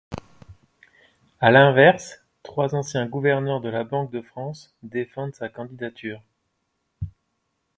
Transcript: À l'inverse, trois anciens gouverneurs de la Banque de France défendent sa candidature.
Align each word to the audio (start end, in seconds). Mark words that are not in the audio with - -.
À 1.39 1.51
l'inverse, 1.51 2.25
trois 2.41 2.73
anciens 2.73 3.05
gouverneurs 3.05 3.61
de 3.61 3.69
la 3.69 3.83
Banque 3.83 4.09
de 4.09 4.23
France 4.23 4.73
défendent 4.81 5.35
sa 5.35 5.47
candidature. 5.47 6.23